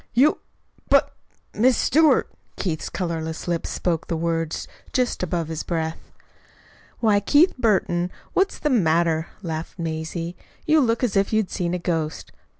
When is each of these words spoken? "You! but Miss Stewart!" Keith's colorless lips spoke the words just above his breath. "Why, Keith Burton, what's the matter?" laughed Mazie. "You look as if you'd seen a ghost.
"You! 0.15 0.39
but 0.89 1.13
Miss 1.53 1.77
Stewart!" 1.77 2.27
Keith's 2.55 2.89
colorless 2.89 3.47
lips 3.47 3.69
spoke 3.69 4.07
the 4.07 4.17
words 4.17 4.67
just 4.93 5.21
above 5.21 5.47
his 5.47 5.61
breath. 5.61 6.11
"Why, 7.01 7.19
Keith 7.19 7.53
Burton, 7.55 8.09
what's 8.33 8.57
the 8.57 8.71
matter?" 8.71 9.27
laughed 9.43 9.77
Mazie. 9.77 10.35
"You 10.65 10.79
look 10.81 11.03
as 11.03 11.15
if 11.15 11.31
you'd 11.31 11.51
seen 11.51 11.75
a 11.75 11.77
ghost. 11.77 12.31